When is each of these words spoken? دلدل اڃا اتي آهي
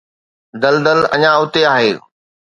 دلدل 0.61 0.99
اڃا 1.15 1.31
اتي 1.41 1.61
آهي 1.73 1.91